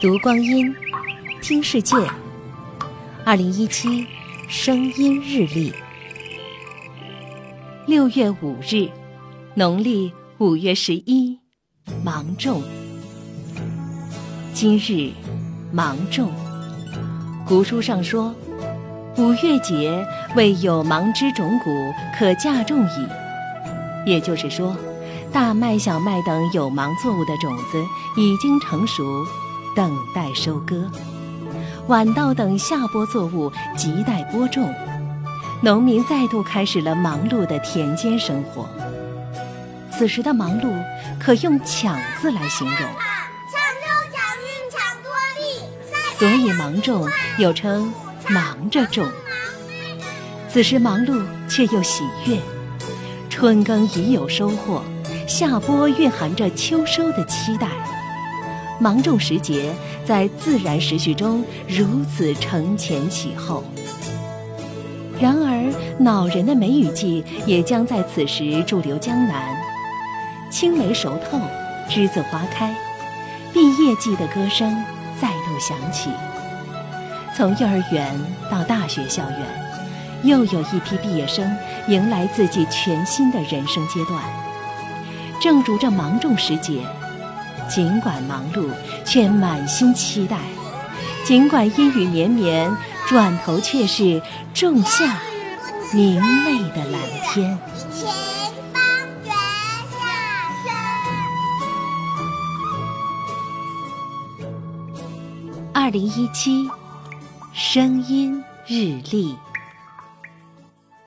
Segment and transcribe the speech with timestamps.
[0.00, 0.72] 读光阴，
[1.42, 1.96] 听世界。
[3.24, 4.06] 二零一七
[4.46, 5.72] 声音日历，
[7.84, 8.88] 六月五日，
[9.54, 11.36] 农历五月十一，
[12.04, 12.62] 芒种。
[14.54, 15.10] 今日
[15.72, 16.32] 芒种，
[17.44, 18.32] 古书上说
[19.18, 20.06] ：“五月节
[20.36, 21.70] 为有芒之种谷，
[22.16, 23.08] 可嫁种矣。”
[24.06, 24.76] 也就是说，
[25.32, 27.84] 大麦、小麦等有芒作物的种子
[28.16, 29.02] 已经成熟。
[29.78, 30.90] 等待收割，
[31.86, 34.74] 晚稻等下播作物亟待播种，
[35.62, 38.68] 农民再度开始了忙碌的田间生活。
[39.88, 40.84] 此时的忙碌
[41.20, 45.62] 可用“抢”字来形容，抢救、抢运、抢多利，
[46.18, 47.94] 所以芒种又称
[48.28, 49.08] 忙着种。
[50.48, 52.36] 此时忙碌却又喜悦，
[53.30, 54.82] 春耕已有收获，
[55.28, 57.68] 夏播蕴含着秋收的期待。
[58.80, 59.74] 芒种时节，
[60.04, 63.64] 在自然时序中如此承前启后。
[65.20, 69.56] 然而，恼人的梅雨季也将在此时驻留江南。
[70.48, 71.40] 青梅熟透，
[71.90, 72.72] 栀子花开，
[73.52, 74.72] 毕业季的歌声
[75.20, 76.08] 再度响起。
[77.36, 78.16] 从幼儿园
[78.48, 79.40] 到大学校园，
[80.22, 81.52] 又有一批毕业生
[81.88, 84.22] 迎来自己全新的人生阶段。
[85.40, 86.82] 正如这芒种时节。
[87.68, 88.68] 尽管忙碌，
[89.04, 90.36] 却满心期待；
[91.24, 92.74] 尽管阴雨绵绵，
[93.06, 94.20] 转头却是
[94.54, 95.18] 仲夏
[95.92, 97.00] 明媚的蓝
[97.32, 97.58] 天。
[97.92, 98.08] 前
[98.72, 98.82] 方
[99.24, 99.32] 圆
[99.92, 99.98] 下
[105.74, 106.68] 二零一七
[107.52, 109.36] 声音日历。